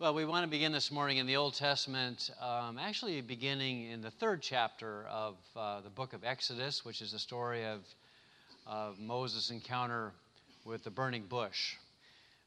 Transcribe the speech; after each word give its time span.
Well, 0.00 0.14
we 0.14 0.24
want 0.24 0.44
to 0.46 0.50
begin 0.50 0.72
this 0.72 0.90
morning 0.90 1.18
in 1.18 1.26
the 1.26 1.36
Old 1.36 1.52
Testament, 1.52 2.30
um, 2.40 2.78
actually 2.78 3.20
beginning 3.20 3.90
in 3.90 4.00
the 4.00 4.10
third 4.10 4.40
chapter 4.40 5.04
of 5.04 5.36
uh, 5.54 5.82
the 5.82 5.90
book 5.90 6.14
of 6.14 6.24
Exodus, 6.24 6.86
which 6.86 7.02
is 7.02 7.12
the 7.12 7.18
story 7.18 7.66
of, 7.66 7.80
of 8.66 8.98
Moses' 8.98 9.50
encounter 9.50 10.12
with 10.64 10.84
the 10.84 10.90
burning 10.90 11.24
bush. 11.24 11.74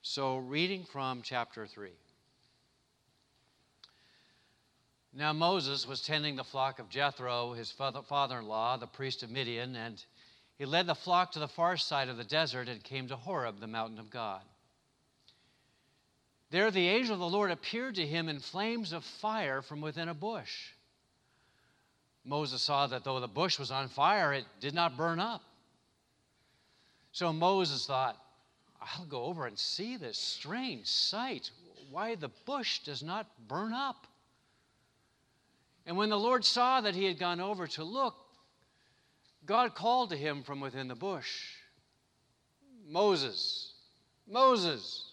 So, 0.02 0.38
reading 0.38 0.84
from 0.84 1.21
chapter 1.21 1.68
3. 1.68 1.91
Now, 5.15 5.31
Moses 5.31 5.88
was 5.88 6.01
tending 6.01 6.35
the 6.35 6.43
flock 6.43 6.79
of 6.79 6.89
Jethro, 6.89 7.54
his 7.54 7.70
father 7.70 8.39
in 8.39 8.47
law, 8.47 8.77
the 8.77 8.88
priest 8.88 9.21
of 9.21 9.29
Midian, 9.29 9.75
and 9.75 10.04
he 10.57 10.65
led 10.65 10.88
the 10.88 10.95
flock 10.95 11.31
to 11.33 11.39
the 11.39 11.47
far 11.47 11.77
side 11.77 12.09
of 12.09 12.17
the 12.17 12.23
desert 12.23 12.67
and 12.67 12.83
came 12.83 13.07
to 13.09 13.15
Horeb, 13.15 13.59
the 13.59 13.67
mountain 13.67 13.99
of 13.99 14.09
God. 14.09 14.41
There, 16.54 16.70
the 16.70 16.88
angel 16.88 17.15
of 17.15 17.20
the 17.20 17.27
Lord 17.27 17.50
appeared 17.50 17.96
to 17.96 18.05
him 18.05 18.29
in 18.29 18.37
flames 18.39 18.93
of 18.93 19.04
fire 19.04 19.64
from 19.64 19.82
within 19.82 20.07
a 20.07 20.14
bush. 20.14 20.69
Moses 22.23 22.61
saw 22.61 22.86
that 22.86 23.04
though 23.04 23.19
the 23.19 23.28
bush 23.28 23.57
was 23.57 23.71
on 23.71 23.87
fire, 23.87 24.33
it 24.33 24.45
did 24.59 24.75
not 24.75 24.95
burn 24.95 25.19
up. 25.19 25.42
So 27.11 27.33
Moses 27.33 27.87
thought, 27.87 28.23
I'll 28.79 29.05
go 29.05 29.23
over 29.23 29.47
and 29.47 29.57
see 29.57 29.97
this 29.97 30.19
strange 30.19 30.86
sight, 30.86 31.50
why 31.89 32.14
the 32.14 32.30
bush 32.45 32.81
does 32.81 33.02
not 33.02 33.25
burn 33.47 33.73
up. 33.73 34.06
And 35.88 35.97
when 35.97 36.09
the 36.09 36.20
Lord 36.20 36.45
saw 36.45 36.81
that 36.81 36.94
he 36.94 37.06
had 37.06 37.17
gone 37.17 37.39
over 37.39 37.66
to 37.66 37.83
look, 37.83 38.14
God 39.47 39.73
called 39.73 40.11
to 40.11 40.16
him 40.16 40.44
from 40.44 40.59
within 40.59 40.88
the 40.88 40.94
bush 40.94 41.56
Moses, 42.88 43.73
Moses. 44.28 45.12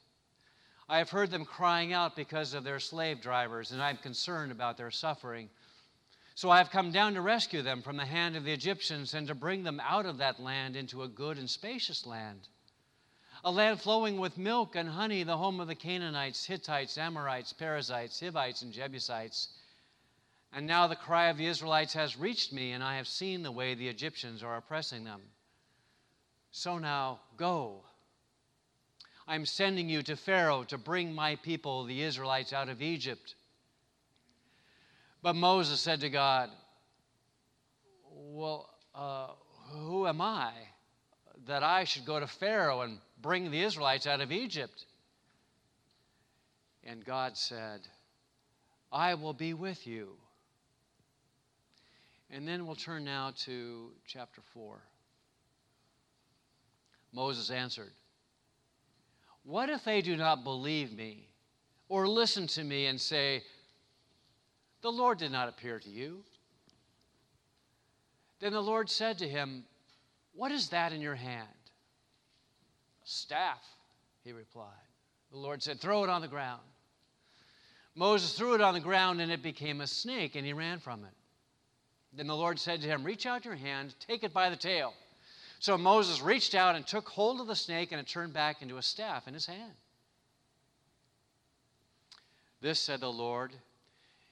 I 0.89 0.97
have 0.97 1.09
heard 1.09 1.31
them 1.31 1.45
crying 1.45 1.93
out 1.93 2.15
because 2.15 2.53
of 2.53 2.63
their 2.63 2.79
slave 2.79 3.21
drivers, 3.21 3.71
and 3.71 3.81
I 3.81 3.89
am 3.89 3.97
concerned 3.97 4.51
about 4.51 4.77
their 4.77 4.91
suffering. 4.91 5.49
So 6.35 6.49
I 6.49 6.57
have 6.57 6.71
come 6.71 6.91
down 6.91 7.13
to 7.13 7.21
rescue 7.21 7.61
them 7.61 7.81
from 7.81 7.97
the 7.97 8.05
hand 8.05 8.35
of 8.35 8.43
the 8.43 8.53
Egyptians 8.53 9.13
and 9.13 9.27
to 9.27 9.35
bring 9.35 9.63
them 9.63 9.79
out 9.79 10.05
of 10.05 10.17
that 10.17 10.39
land 10.39 10.75
into 10.75 11.03
a 11.03 11.07
good 11.07 11.37
and 11.37 11.49
spacious 11.49 12.05
land. 12.05 12.47
A 13.43 13.51
land 13.51 13.81
flowing 13.81 14.19
with 14.19 14.37
milk 14.37 14.75
and 14.75 14.89
honey, 14.89 15.23
the 15.23 15.37
home 15.37 15.59
of 15.59 15.67
the 15.67 15.75
Canaanites, 15.75 16.45
Hittites, 16.45 16.97
Amorites, 16.97 17.53
Perizzites, 17.53 18.19
Hivites, 18.19 18.61
and 18.61 18.73
Jebusites. 18.73 19.49
And 20.53 20.67
now 20.67 20.87
the 20.87 20.95
cry 20.95 21.29
of 21.29 21.37
the 21.37 21.47
Israelites 21.47 21.93
has 21.93 22.17
reached 22.17 22.51
me, 22.51 22.71
and 22.71 22.83
I 22.83 22.97
have 22.97 23.07
seen 23.07 23.41
the 23.41 23.51
way 23.51 23.73
the 23.73 23.87
Egyptians 23.87 24.43
are 24.43 24.57
oppressing 24.57 25.03
them. 25.03 25.21
So 26.51 26.77
now 26.77 27.21
go 27.37 27.83
I'm 29.31 29.45
sending 29.45 29.87
you 29.87 30.03
to 30.03 30.17
Pharaoh 30.17 30.65
to 30.65 30.77
bring 30.77 31.15
my 31.15 31.37
people, 31.37 31.85
the 31.85 32.01
Israelites, 32.01 32.51
out 32.51 32.67
of 32.67 32.81
Egypt. 32.81 33.35
But 35.23 35.37
Moses 35.37 35.79
said 35.79 36.01
to 36.01 36.09
God, 36.09 36.49
Well, 38.11 38.69
uh, 38.93 39.27
who 39.69 40.05
am 40.05 40.19
I 40.19 40.51
that 41.45 41.63
I 41.63 41.85
should 41.85 42.03
go 42.03 42.19
to 42.19 42.27
Pharaoh 42.27 42.81
and 42.81 42.97
bring 43.21 43.49
the 43.49 43.61
Israelites 43.61 44.05
out 44.05 44.19
of 44.19 44.33
Egypt? 44.33 44.85
And 46.83 47.05
God 47.05 47.37
said, 47.37 47.87
I 48.91 49.13
will 49.13 49.33
be 49.33 49.53
with 49.53 49.87
you. 49.87 50.09
And 52.29 52.45
then 52.45 52.65
we'll 52.65 52.75
turn 52.75 53.05
now 53.05 53.31
to 53.45 53.91
chapter 54.05 54.41
4. 54.53 54.77
Moses 57.13 57.49
answered, 57.49 57.93
what 59.43 59.69
if 59.69 59.83
they 59.83 60.01
do 60.01 60.15
not 60.15 60.43
believe 60.43 60.95
me 60.95 61.27
or 61.89 62.07
listen 62.07 62.47
to 62.47 62.63
me 62.63 62.85
and 62.85 62.99
say, 62.99 63.43
The 64.81 64.91
Lord 64.91 65.17
did 65.17 65.31
not 65.31 65.49
appear 65.49 65.79
to 65.79 65.89
you? 65.89 66.23
Then 68.39 68.53
the 68.53 68.61
Lord 68.61 68.89
said 68.89 69.17
to 69.19 69.27
him, 69.27 69.63
What 70.33 70.51
is 70.51 70.69
that 70.69 70.93
in 70.93 71.01
your 71.01 71.15
hand? 71.15 71.47
A 73.03 73.07
staff, 73.07 73.63
he 74.23 74.31
replied. 74.31 74.67
The 75.31 75.37
Lord 75.37 75.61
said, 75.61 75.79
Throw 75.79 76.03
it 76.03 76.09
on 76.09 76.21
the 76.21 76.27
ground. 76.27 76.61
Moses 77.95 78.33
threw 78.33 78.55
it 78.55 78.61
on 78.61 78.73
the 78.73 78.79
ground 78.79 79.21
and 79.21 79.31
it 79.31 79.43
became 79.43 79.81
a 79.81 79.87
snake 79.87 80.35
and 80.35 80.45
he 80.45 80.53
ran 80.53 80.79
from 80.79 81.03
it. 81.03 81.13
Then 82.13 82.27
the 82.27 82.35
Lord 82.35 82.59
said 82.59 82.81
to 82.81 82.87
him, 82.87 83.03
Reach 83.03 83.25
out 83.25 83.45
your 83.45 83.55
hand, 83.55 83.95
take 83.99 84.23
it 84.23 84.33
by 84.33 84.49
the 84.49 84.55
tail. 84.55 84.93
So 85.61 85.77
Moses 85.77 86.23
reached 86.23 86.55
out 86.55 86.75
and 86.75 86.87
took 86.87 87.07
hold 87.07 87.39
of 87.39 87.45
the 87.45 87.55
snake, 87.55 87.91
and 87.91 88.01
it 88.01 88.07
turned 88.07 88.33
back 88.33 88.63
into 88.63 88.77
a 88.77 88.81
staff 88.81 89.27
in 89.27 89.35
his 89.35 89.45
hand. 89.45 89.73
This, 92.61 92.79
said 92.79 92.99
the 92.99 93.11
Lord, 93.11 93.51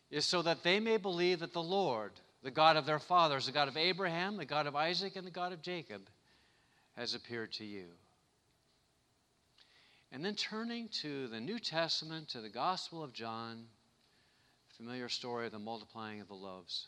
is 0.10 0.26
so 0.26 0.42
that 0.42 0.64
they 0.64 0.80
may 0.80 0.98
believe 0.98 1.42
that 1.42 1.54
the 1.54 1.62
Lord, 1.62 2.14
the 2.42 2.50
God 2.50 2.78
of 2.78 2.88
their 2.88 2.98
fathers, 2.98 3.46
the 3.46 3.52
God 3.52 3.68
of 3.68 3.78
Abraham, 3.78 4.38
the 4.38 4.46
God 4.46 4.66
of 4.66 4.76
Isaac, 4.76 5.16
and 5.16 5.26
the 5.26 5.30
God 5.30 5.54
of 5.54 5.62
Jacob, 5.62 6.02
has 6.98 7.14
appeared 7.14 7.54
to 7.54 7.64
you. 7.64 7.86
And 10.12 10.26
then 10.26 10.34
turning 10.34 10.90
to 11.04 11.28
the 11.28 11.40
New 11.40 11.60
Testament, 11.60 12.30
to 12.30 12.42
the 12.42 12.50
Gospel 12.50 13.04
of 13.04 13.14
John, 13.14 13.66
familiar 14.76 15.10
story 15.10 15.46
of 15.46 15.52
the 15.52 15.60
multiplying 15.60 16.22
of 16.22 16.28
the 16.28 16.34
loaves. 16.34 16.88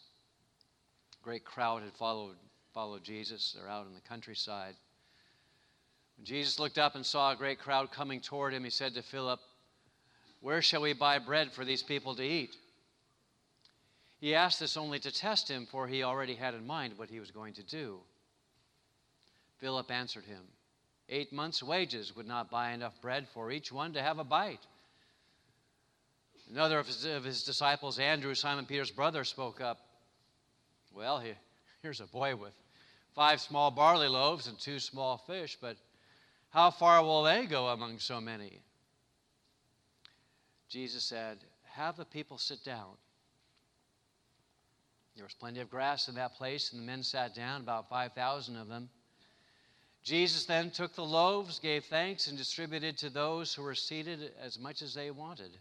A 1.21 1.23
great 1.23 1.45
crowd 1.45 1.83
had 1.83 1.93
followed 1.93 2.37
followed 2.73 3.03
Jesus. 3.03 3.55
They're 3.57 3.69
out 3.69 3.87
in 3.87 3.93
the 3.93 4.01
countryside. 4.01 4.75
When 6.17 6.25
Jesus 6.25 6.59
looked 6.59 6.77
up 6.77 6.95
and 6.95 7.05
saw 7.05 7.31
a 7.31 7.35
great 7.35 7.59
crowd 7.59 7.91
coming 7.91 8.21
toward 8.21 8.53
him, 8.53 8.63
he 8.63 8.69
said 8.69 8.93
to 8.95 9.01
Philip, 9.01 9.39
Where 10.39 10.61
shall 10.61 10.81
we 10.81 10.93
buy 10.93 11.19
bread 11.19 11.51
for 11.51 11.65
these 11.65 11.83
people 11.83 12.15
to 12.15 12.23
eat? 12.23 12.55
He 14.19 14.35
asked 14.35 14.59
this 14.59 14.77
only 14.77 14.99
to 14.99 15.11
test 15.11 15.49
him, 15.49 15.65
for 15.65 15.87
he 15.87 16.03
already 16.03 16.35
had 16.35 16.53
in 16.53 16.67
mind 16.67 16.97
what 16.97 17.09
he 17.09 17.19
was 17.19 17.31
going 17.31 17.55
to 17.55 17.63
do. 17.63 17.99
Philip 19.59 19.89
answered 19.89 20.25
him, 20.25 20.43
Eight 21.09 21.33
months' 21.33 21.63
wages 21.63 22.15
would 22.15 22.27
not 22.27 22.51
buy 22.51 22.71
enough 22.71 23.01
bread 23.01 23.27
for 23.33 23.51
each 23.51 23.71
one 23.71 23.93
to 23.93 24.01
have 24.01 24.19
a 24.19 24.23
bite. 24.23 24.65
Another 26.49 26.79
of 26.79 26.87
his, 26.87 27.03
of 27.05 27.23
his 27.23 27.43
disciples, 27.43 27.97
Andrew, 27.97 28.35
Simon 28.35 28.65
Peter's 28.65 28.91
brother, 28.91 29.23
spoke 29.23 29.59
up. 29.59 29.79
Well, 30.93 31.19
he, 31.19 31.33
here's 31.81 32.01
a 32.01 32.05
boy 32.05 32.35
with 32.35 32.53
five 33.15 33.41
small 33.41 33.71
barley 33.71 34.07
loaves 34.07 34.47
and 34.47 34.59
two 34.59 34.79
small 34.79 35.17
fish, 35.17 35.57
but 35.59 35.77
how 36.49 36.69
far 36.69 37.03
will 37.03 37.23
they 37.23 37.45
go 37.45 37.67
among 37.67 37.99
so 37.99 38.21
many? 38.21 38.59
Jesus 40.69 41.03
said, 41.03 41.39
Have 41.63 41.97
the 41.97 42.05
people 42.05 42.37
sit 42.37 42.63
down. 42.63 42.93
There 45.15 45.25
was 45.25 45.33
plenty 45.33 45.59
of 45.59 45.69
grass 45.69 46.07
in 46.07 46.15
that 46.15 46.35
place, 46.35 46.71
and 46.71 46.81
the 46.81 46.85
men 46.85 47.03
sat 47.03 47.35
down, 47.35 47.61
about 47.61 47.89
5,000 47.89 48.55
of 48.55 48.67
them. 48.67 48.89
Jesus 50.03 50.45
then 50.45 50.71
took 50.71 50.95
the 50.95 51.03
loaves, 51.03 51.59
gave 51.59 51.85
thanks, 51.85 52.27
and 52.27 52.37
distributed 52.37 52.97
to 52.97 53.09
those 53.09 53.53
who 53.53 53.61
were 53.61 53.75
seated 53.75 54.31
as 54.41 54.57
much 54.57 54.81
as 54.81 54.93
they 54.93 55.11
wanted. 55.11 55.51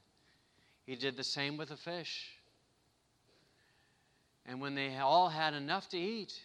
He 0.87 0.96
did 0.96 1.17
the 1.17 1.25
same 1.25 1.56
with 1.56 1.70
the 1.70 1.76
fish. 1.76 2.39
And 4.46 4.60
when 4.60 4.75
they 4.75 4.96
all 4.96 5.28
had 5.28 5.54
enough 5.54 5.88
to 5.90 5.98
eat, 5.98 6.40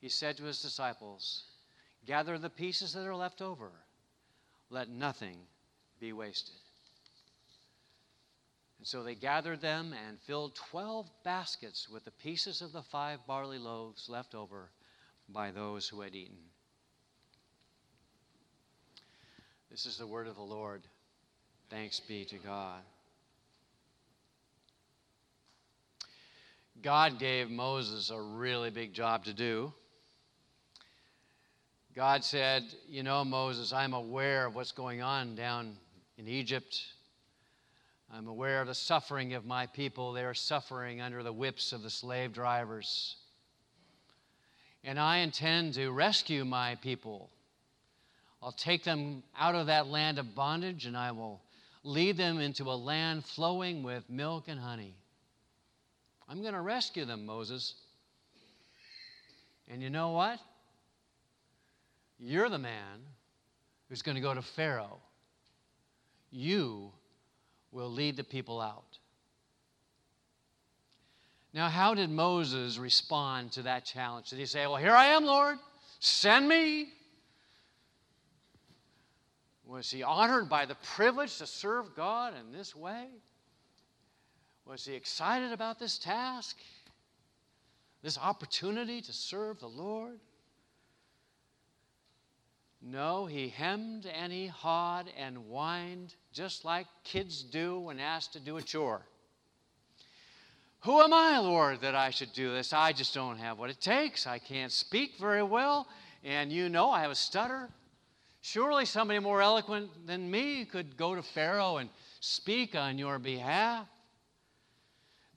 he 0.00 0.08
said 0.08 0.36
to 0.36 0.44
his 0.44 0.60
disciples, 0.60 1.44
Gather 2.06 2.38
the 2.38 2.50
pieces 2.50 2.92
that 2.92 3.06
are 3.06 3.16
left 3.16 3.40
over, 3.40 3.70
let 4.70 4.88
nothing 4.88 5.38
be 6.00 6.12
wasted. 6.12 6.54
And 8.78 8.86
so 8.86 9.02
they 9.02 9.14
gathered 9.14 9.62
them 9.62 9.94
and 10.06 10.18
filled 10.20 10.54
12 10.56 11.08
baskets 11.24 11.88
with 11.88 12.04
the 12.04 12.10
pieces 12.10 12.60
of 12.60 12.72
the 12.72 12.82
five 12.82 13.26
barley 13.26 13.58
loaves 13.58 14.08
left 14.10 14.34
over 14.34 14.70
by 15.28 15.50
those 15.50 15.88
who 15.88 16.02
had 16.02 16.14
eaten. 16.14 16.36
This 19.70 19.86
is 19.86 19.96
the 19.96 20.06
word 20.06 20.26
of 20.26 20.36
the 20.36 20.42
Lord. 20.42 20.82
Thanks 21.70 21.98
be 21.98 22.24
to 22.26 22.36
God. 22.36 22.82
God 26.82 27.18
gave 27.18 27.50
Moses 27.50 28.10
a 28.10 28.20
really 28.20 28.70
big 28.70 28.92
job 28.92 29.24
to 29.24 29.32
do. 29.32 29.72
God 31.94 32.24
said, 32.24 32.64
You 32.88 33.02
know, 33.02 33.24
Moses, 33.24 33.72
I'm 33.72 33.94
aware 33.94 34.46
of 34.46 34.54
what's 34.54 34.72
going 34.72 35.00
on 35.00 35.36
down 35.36 35.76
in 36.18 36.26
Egypt. 36.26 36.82
I'm 38.12 38.26
aware 38.26 38.60
of 38.60 38.66
the 38.66 38.74
suffering 38.74 39.34
of 39.34 39.44
my 39.44 39.66
people. 39.66 40.12
They 40.12 40.24
are 40.24 40.34
suffering 40.34 41.00
under 41.00 41.22
the 41.22 41.32
whips 41.32 41.72
of 41.72 41.82
the 41.82 41.90
slave 41.90 42.32
drivers. 42.32 43.16
And 44.82 44.98
I 44.98 45.18
intend 45.18 45.74
to 45.74 45.90
rescue 45.90 46.44
my 46.44 46.74
people. 46.76 47.30
I'll 48.42 48.52
take 48.52 48.84
them 48.84 49.22
out 49.38 49.54
of 49.54 49.66
that 49.68 49.86
land 49.86 50.18
of 50.18 50.34
bondage 50.34 50.84
and 50.84 50.96
I 50.96 51.12
will 51.12 51.40
lead 51.82 52.16
them 52.16 52.40
into 52.40 52.64
a 52.64 52.76
land 52.76 53.24
flowing 53.24 53.82
with 53.82 54.08
milk 54.10 54.48
and 54.48 54.60
honey. 54.60 54.94
I'm 56.28 56.42
going 56.42 56.54
to 56.54 56.60
rescue 56.60 57.04
them, 57.04 57.26
Moses. 57.26 57.74
And 59.68 59.82
you 59.82 59.90
know 59.90 60.10
what? 60.10 60.38
You're 62.18 62.48
the 62.48 62.58
man 62.58 63.00
who's 63.88 64.02
going 64.02 64.14
to 64.14 64.20
go 64.20 64.34
to 64.34 64.42
Pharaoh. 64.42 65.00
You 66.30 66.90
will 67.72 67.90
lead 67.90 68.16
the 68.16 68.24
people 68.24 68.60
out. 68.60 68.98
Now, 71.52 71.68
how 71.68 71.94
did 71.94 72.10
Moses 72.10 72.78
respond 72.78 73.52
to 73.52 73.62
that 73.62 73.84
challenge? 73.84 74.30
Did 74.30 74.40
he 74.40 74.46
say, 74.46 74.66
Well, 74.66 74.76
here 74.76 74.94
I 74.94 75.06
am, 75.06 75.24
Lord, 75.24 75.58
send 76.00 76.48
me? 76.48 76.88
Was 79.64 79.90
he 79.90 80.02
honored 80.02 80.48
by 80.48 80.66
the 80.66 80.74
privilege 80.96 81.38
to 81.38 81.46
serve 81.46 81.94
God 81.94 82.34
in 82.38 82.52
this 82.52 82.74
way? 82.74 83.06
Was 84.66 84.84
he 84.84 84.94
excited 84.94 85.52
about 85.52 85.78
this 85.78 85.98
task? 85.98 86.56
This 88.02 88.18
opportunity 88.18 89.00
to 89.00 89.12
serve 89.12 89.60
the 89.60 89.68
Lord? 89.68 90.18
No, 92.82 93.24
he 93.24 93.48
hemmed 93.48 94.06
and 94.06 94.30
he 94.32 94.46
hawed 94.46 95.10
and 95.18 95.36
whined 95.36 96.14
just 96.32 96.64
like 96.64 96.86
kids 97.02 97.42
do 97.42 97.80
when 97.80 97.98
asked 97.98 98.34
to 98.34 98.40
do 98.40 98.58
a 98.58 98.62
chore. 98.62 99.02
Who 100.80 101.00
am 101.00 101.14
I, 101.14 101.38
Lord, 101.38 101.80
that 101.80 101.94
I 101.94 102.10
should 102.10 102.34
do 102.34 102.52
this? 102.52 102.74
I 102.74 102.92
just 102.92 103.14
don't 103.14 103.38
have 103.38 103.58
what 103.58 103.70
it 103.70 103.80
takes. 103.80 104.26
I 104.26 104.38
can't 104.38 104.70
speak 104.70 105.12
very 105.18 105.42
well, 105.42 105.88
and 106.22 106.52
you 106.52 106.68
know 106.68 106.90
I 106.90 107.00
have 107.00 107.10
a 107.10 107.14
stutter. 107.14 107.70
Surely 108.42 108.84
somebody 108.84 109.18
more 109.18 109.40
eloquent 109.40 110.06
than 110.06 110.30
me 110.30 110.66
could 110.66 110.98
go 110.98 111.14
to 111.14 111.22
Pharaoh 111.22 111.78
and 111.78 111.88
speak 112.20 112.74
on 112.74 112.98
your 112.98 113.18
behalf. 113.18 113.86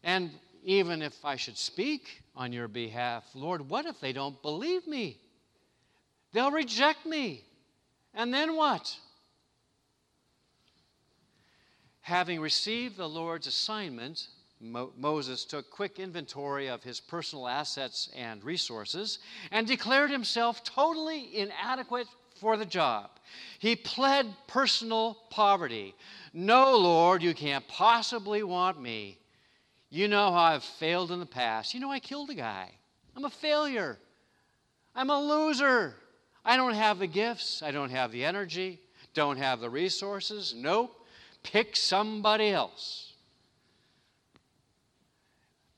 And 0.08 0.32
even 0.64 1.02
if 1.02 1.26
I 1.26 1.36
should 1.36 1.58
speak 1.58 2.24
on 2.34 2.54
your 2.54 2.70
behalf, 2.70 3.26
Lord, 3.36 3.70
what 3.70 3.86
if 3.86 4.00
they 4.00 4.14
don't 4.14 4.42
believe 4.42 4.88
me? 4.88 5.18
They'll 6.32 6.50
reject 6.50 7.06
me. 7.06 7.44
And 8.14 8.34
then 8.34 8.56
what? 8.56 8.96
Having 12.00 12.40
received 12.40 12.96
the 12.96 13.08
Lord's 13.08 13.48
assignment, 13.48 14.30
Mo- 14.62 14.94
Moses 14.98 15.44
took 15.44 15.70
quick 15.70 16.00
inventory 16.00 16.68
of 16.68 16.84
his 16.84 17.02
personal 17.02 17.46
assets 17.46 18.10
and 18.16 18.42
resources 18.46 19.20
and 19.52 19.68
declared 19.68 20.10
himself 20.10 20.64
totally 20.64 21.38
inadequate 21.38 22.08
for 22.40 22.56
the 22.56 22.66
job. 22.66 23.10
He 23.60 23.76
pled 23.76 24.34
personal 24.48 25.18
poverty. 25.30 25.94
No, 26.32 26.78
Lord, 26.78 27.22
you 27.22 27.34
can't 27.34 27.68
possibly 27.68 28.42
want 28.42 28.82
me. 28.82 29.18
You 29.90 30.08
know 30.08 30.32
how 30.32 30.40
I've 30.40 30.64
failed 30.64 31.12
in 31.12 31.20
the 31.20 31.26
past. 31.26 31.74
You 31.74 31.80
know 31.80 31.92
I 31.92 32.00
killed 32.00 32.30
a 32.30 32.36
guy. 32.36 32.72
I'm 33.16 33.26
a 33.26 33.30
failure. 33.30 33.98
I'm 34.96 35.10
a 35.10 35.20
loser. 35.20 35.96
I 36.44 36.56
don't 36.56 36.74
have 36.74 37.00
the 37.00 37.08
gifts, 37.08 37.62
I 37.62 37.72
don't 37.72 37.90
have 37.90 38.12
the 38.12 38.24
energy, 38.24 38.80
don't 39.14 39.38
have 39.38 39.60
the 39.60 39.70
resources. 39.70 40.54
Nope. 40.56 40.94
Pick 41.44 41.76
somebody 41.76 42.50
else. 42.50 43.14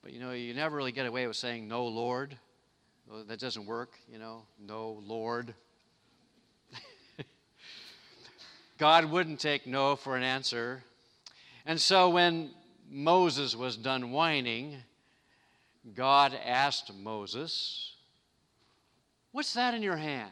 But 0.03 0.13
you 0.13 0.19
know, 0.19 0.31
you 0.31 0.53
never 0.53 0.77
really 0.77 0.91
get 0.91 1.05
away 1.05 1.25
with 1.27 1.35
saying, 1.35 1.67
No, 1.67 1.85
Lord. 1.85 2.37
Well, 3.09 3.23
that 3.27 3.39
doesn't 3.39 3.65
work, 3.65 3.97
you 4.11 4.19
know. 4.19 4.43
No, 4.59 5.01
Lord. 5.05 5.55
God 8.77 9.05
wouldn't 9.05 9.39
take 9.39 9.65
no 9.65 9.95
for 9.95 10.15
an 10.15 10.23
answer. 10.23 10.83
And 11.65 11.81
so 11.81 12.09
when 12.09 12.51
Moses 12.89 13.55
was 13.55 13.77
done 13.77 14.11
whining, 14.11 14.77
God 15.95 16.37
asked 16.45 16.91
Moses, 16.93 17.93
What's 19.31 19.53
that 19.53 19.75
in 19.75 19.83
your 19.83 19.95
hand? 19.95 20.31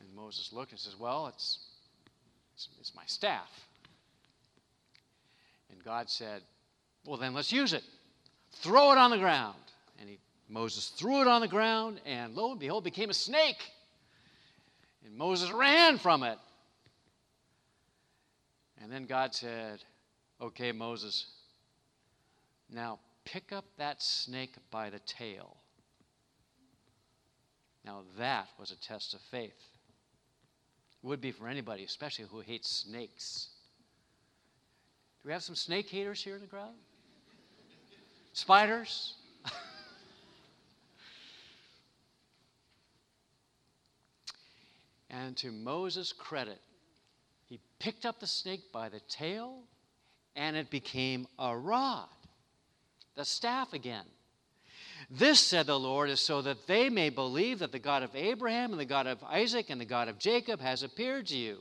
And 0.00 0.14
Moses 0.14 0.52
looked 0.52 0.72
and 0.72 0.80
says, 0.80 0.98
Well, 0.98 1.28
it's, 1.28 1.58
it's, 2.54 2.68
it's 2.80 2.94
my 2.94 3.04
staff. 3.06 3.48
And 5.70 5.82
God 5.84 6.10
said, 6.10 6.42
Well, 7.06 7.16
then 7.16 7.32
let's 7.32 7.52
use 7.52 7.72
it. 7.72 7.84
Throw 8.56 8.90
it 8.92 8.98
on 8.98 9.10
the 9.10 9.18
ground. 9.18 9.56
And 10.00 10.08
he, 10.08 10.18
Moses 10.48 10.88
threw 10.88 11.20
it 11.20 11.28
on 11.28 11.40
the 11.40 11.48
ground, 11.48 12.00
and 12.04 12.34
lo 12.34 12.50
and 12.50 12.60
behold, 12.60 12.82
became 12.82 13.10
a 13.10 13.14
snake. 13.14 13.70
And 15.06 15.16
Moses 15.16 15.52
ran 15.52 15.96
from 15.96 16.24
it. 16.24 16.38
And 18.82 18.90
then 18.90 19.06
God 19.06 19.34
said, 19.34 19.80
Okay, 20.40 20.72
Moses, 20.72 21.26
now 22.72 22.98
pick 23.24 23.52
up 23.52 23.66
that 23.76 24.02
snake 24.02 24.54
by 24.70 24.88
the 24.88 25.00
tail. 25.00 25.56
Now 27.84 28.04
that 28.18 28.48
was 28.58 28.70
a 28.70 28.76
test 28.76 29.12
of 29.12 29.20
faith 29.20 29.70
would 31.02 31.20
be 31.20 31.30
for 31.32 31.46
anybody, 31.48 31.84
especially 31.84 32.24
who 32.30 32.40
hates 32.40 32.68
snakes. 32.68 33.48
Do 35.22 35.28
we 35.28 35.32
have 35.32 35.42
some 35.42 35.54
snake 35.54 35.90
haters 35.90 36.22
here 36.22 36.36
in 36.36 36.40
the 36.40 36.46
crowd? 36.46 36.72
Spiders? 38.32 39.14
and 45.10 45.36
to 45.38 45.50
Moses' 45.52 46.12
credit, 46.12 46.60
he 47.46 47.58
picked 47.78 48.06
up 48.06 48.20
the 48.20 48.26
snake 48.26 48.72
by 48.72 48.88
the 48.88 49.00
tail 49.00 49.64
and 50.40 50.56
it 50.56 50.70
became 50.70 51.26
a 51.38 51.54
rod, 51.54 52.08
the 53.14 53.26
staff 53.26 53.74
again. 53.74 54.06
This, 55.10 55.38
said 55.38 55.66
the 55.66 55.78
Lord, 55.78 56.08
is 56.08 56.18
so 56.18 56.40
that 56.40 56.66
they 56.66 56.88
may 56.88 57.10
believe 57.10 57.58
that 57.58 57.72
the 57.72 57.78
God 57.78 58.02
of 58.02 58.16
Abraham 58.16 58.70
and 58.70 58.80
the 58.80 58.86
God 58.86 59.06
of 59.06 59.22
Isaac 59.22 59.66
and 59.68 59.78
the 59.78 59.84
God 59.84 60.08
of 60.08 60.18
Jacob 60.18 60.58
has 60.62 60.82
appeared 60.82 61.26
to 61.26 61.36
you. 61.36 61.58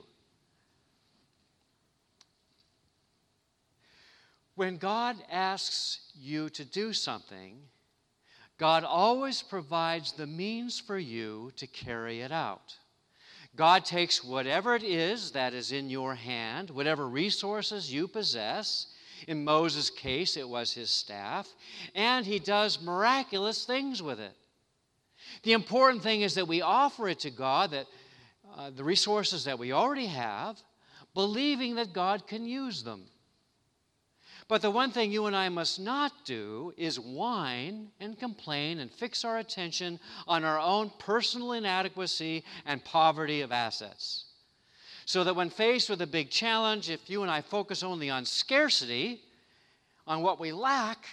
When 4.55 4.77
God 4.77 5.17
asks 5.29 5.99
you 6.15 6.47
to 6.51 6.63
do 6.63 6.93
something, 6.93 7.57
God 8.57 8.85
always 8.85 9.41
provides 9.41 10.13
the 10.13 10.27
means 10.27 10.79
for 10.79 10.97
you 10.97 11.51
to 11.57 11.67
carry 11.67 12.21
it 12.21 12.31
out. 12.31 12.77
God 13.59 13.83
takes 13.83 14.23
whatever 14.23 14.73
it 14.73 14.83
is 14.83 15.31
that 15.31 15.53
is 15.53 15.73
in 15.73 15.89
your 15.89 16.15
hand, 16.15 16.69
whatever 16.69 17.09
resources 17.09 17.91
you 17.91 18.07
possess, 18.07 18.87
in 19.27 19.43
Moses' 19.43 19.89
case, 19.89 20.37
it 20.37 20.47
was 20.47 20.71
his 20.71 20.89
staff, 20.89 21.45
and 21.93 22.25
he 22.25 22.39
does 22.39 22.81
miraculous 22.81 23.65
things 23.65 24.01
with 24.01 24.17
it. 24.21 24.31
The 25.43 25.51
important 25.51 26.03
thing 26.03 26.21
is 26.21 26.35
that 26.35 26.47
we 26.47 26.61
offer 26.61 27.09
it 27.09 27.19
to 27.19 27.31
God, 27.31 27.71
that 27.71 27.87
uh, 28.55 28.69
the 28.69 28.85
resources 28.85 29.43
that 29.43 29.59
we 29.59 29.73
already 29.73 30.07
have, 30.07 30.57
believing 31.13 31.75
that 31.75 31.91
God 31.91 32.27
can 32.27 32.45
use 32.45 32.83
them. 32.83 33.07
But 34.49 34.63
the 34.63 34.71
one 34.71 34.89
thing 34.89 35.11
you 35.11 35.27
and 35.27 35.35
I 35.35 35.47
must 35.49 35.79
not 35.79 36.25
do 36.25 36.73
is 36.75 36.99
whine 36.99 37.91
and 37.99 38.17
complain 38.17 38.79
and 38.79 38.91
fix 38.91 39.23
our 39.23 39.37
attention 39.37 39.99
on 40.27 40.43
our 40.43 40.59
own 40.59 40.91
personal 40.97 41.53
inadequacy 41.53 42.43
and 42.65 42.83
poverty 42.83 43.41
of 43.41 43.51
assets. 43.51 44.25
So 45.05 45.23
that 45.23 45.35
when 45.35 45.51
faced 45.51 45.87
with 45.87 46.01
a 46.01 46.07
big 46.07 46.31
challenge, 46.31 46.89
if 46.89 47.11
you 47.11 47.21
and 47.21 47.29
I 47.29 47.41
focus 47.41 47.83
only 47.83 48.09
on 48.09 48.25
scarcity, 48.25 49.21
on 50.07 50.23
what 50.23 50.39
we 50.39 50.51
lack, 50.51 51.05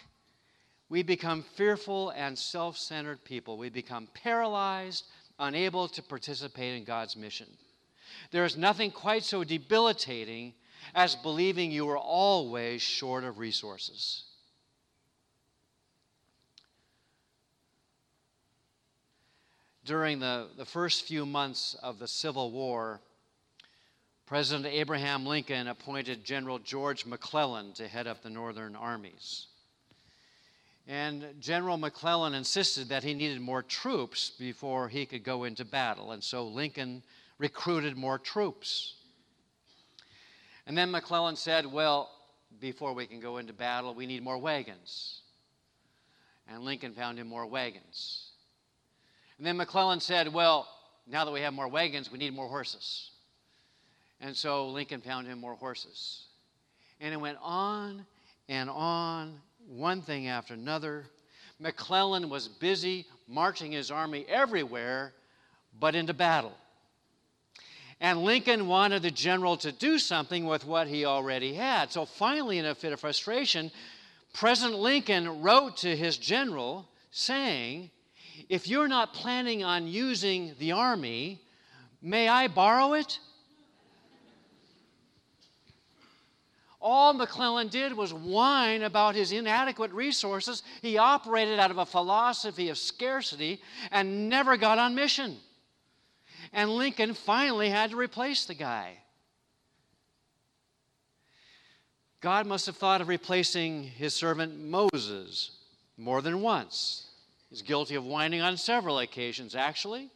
we 0.88 1.02
become 1.02 1.42
fearful 1.56 2.10
and 2.16 2.38
self 2.38 2.78
centered 2.78 3.22
people. 3.22 3.58
We 3.58 3.68
become 3.68 4.08
paralyzed, 4.14 5.04
unable 5.38 5.88
to 5.88 6.02
participate 6.02 6.74
in 6.74 6.84
God's 6.84 7.16
mission. 7.16 7.48
There 8.30 8.46
is 8.46 8.56
nothing 8.56 8.90
quite 8.90 9.24
so 9.24 9.44
debilitating 9.44 10.54
as 10.94 11.16
believing 11.16 11.70
you 11.70 11.88
are 11.88 11.98
always 11.98 12.82
short 12.82 13.24
of 13.24 13.38
resources. 13.38 14.24
During 19.84 20.18
the, 20.18 20.48
the 20.56 20.64
first 20.64 21.04
few 21.04 21.24
months 21.24 21.76
of 21.82 21.98
the 21.98 22.08
Civil 22.08 22.50
War, 22.50 23.00
President 24.26 24.66
Abraham 24.66 25.24
Lincoln 25.24 25.68
appointed 25.68 26.24
General 26.24 26.58
George 26.58 27.06
McClellan 27.06 27.72
to 27.74 27.86
head 27.86 28.08
up 28.08 28.22
the 28.22 28.30
Northern 28.30 28.74
armies. 28.74 29.46
And 30.88 31.24
General 31.40 31.76
McClellan 31.76 32.34
insisted 32.34 32.88
that 32.88 33.04
he 33.04 33.14
needed 33.14 33.40
more 33.40 33.62
troops 33.62 34.30
before 34.30 34.88
he 34.88 35.06
could 35.06 35.22
go 35.22 35.44
into 35.44 35.64
battle, 35.64 36.10
and 36.10 36.22
so 36.22 36.46
Lincoln 36.46 37.04
recruited 37.38 37.96
more 37.96 38.18
troops. 38.18 38.94
And 40.66 40.76
then 40.76 40.90
McClellan 40.90 41.37
said, 41.37 41.66
Well, 41.66 42.11
before 42.61 42.92
we 42.92 43.06
can 43.06 43.20
go 43.20 43.38
into 43.38 43.52
battle, 43.52 43.94
we 43.94 44.06
need 44.06 44.23
more 44.23 44.38
wagons. 44.38 45.20
And 46.49 46.62
Lincoln 46.62 46.92
found 46.92 47.18
him 47.18 47.26
more 47.26 47.46
wagons. 47.46 48.30
And 49.38 49.46
then 49.46 49.56
McClellan 49.56 50.00
said, 50.00 50.32
Well, 50.32 50.68
now 51.06 51.25
that 51.25 51.30
we 51.30 51.40
have 51.40 51.54
more 51.54 51.68
wagons, 51.68 52.11
we 52.11 52.18
need 52.18 52.35
more 52.35 52.49
horses. 52.49 53.11
And 54.20 54.35
so 54.37 54.68
Lincoln 54.68 55.00
found 55.00 55.26
him 55.26 55.38
more 55.38 55.54
horses. 55.54 56.25
And 57.00 57.12
it 57.12 57.20
went 57.20 57.38
on 57.42 58.06
and 58.49 58.70
on, 58.70 59.40
one 59.68 60.00
thing 60.02 60.28
after 60.28 60.54
another. 60.54 61.04
McClellan 61.58 62.28
was 62.28 62.49
busy 62.49 63.06
marching 63.28 63.73
his 63.73 63.90
army 63.90 64.25
everywhere 64.28 65.12
but 65.78 65.94
into 65.94 66.14
battle. 66.14 66.54
And 68.00 68.24
Lincoln 68.24 68.66
wanted 68.66 69.02
the 69.02 69.10
general 69.10 69.56
to 69.58 69.72
do 69.72 69.98
something 69.98 70.44
with 70.46 70.66
what 70.66 70.86
he 70.86 71.04
already 71.04 71.54
had. 71.54 71.90
So 71.90 72.04
finally, 72.04 72.58
in 72.58 72.66
a 72.66 72.74
fit 72.74 72.92
of 72.92 73.00
frustration, 73.00 73.70
President 74.34 74.78
Lincoln 74.78 75.40
wrote 75.40 75.78
to 75.78 75.96
his 75.96 76.18
general 76.18 76.88
saying, 77.10 77.90
If 78.50 78.68
you're 78.68 78.88
not 78.88 79.14
planning 79.14 79.64
on 79.64 79.86
using 79.86 80.54
the 80.58 80.72
army, 80.72 81.40
may 82.02 82.28
I 82.28 82.48
borrow 82.48 82.92
it? 82.92 83.18
All 86.78 87.14
McClellan 87.14 87.68
did 87.68 87.94
was 87.94 88.12
whine 88.12 88.82
about 88.82 89.14
his 89.14 89.32
inadequate 89.32 89.92
resources. 89.92 90.62
He 90.82 90.98
operated 90.98 91.58
out 91.58 91.70
of 91.70 91.78
a 91.78 91.86
philosophy 91.86 92.68
of 92.68 92.78
scarcity 92.78 93.60
and 93.90 94.28
never 94.28 94.56
got 94.56 94.78
on 94.78 94.94
mission. 94.94 95.38
And 96.56 96.70
Lincoln 96.70 97.12
finally 97.12 97.68
had 97.68 97.90
to 97.90 97.96
replace 97.96 98.46
the 98.46 98.54
guy. 98.54 98.96
God 102.22 102.46
must 102.46 102.64
have 102.64 102.78
thought 102.78 103.02
of 103.02 103.08
replacing 103.08 103.82
his 103.82 104.14
servant 104.14 104.58
Moses 104.58 105.50
more 105.98 106.22
than 106.22 106.40
once. 106.40 107.10
He's 107.50 107.60
guilty 107.60 107.94
of 107.94 108.06
whining 108.06 108.40
on 108.40 108.56
several 108.56 109.00
occasions, 109.00 109.54
actually. 109.54 110.08